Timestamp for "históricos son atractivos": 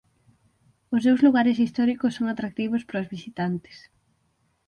1.63-2.85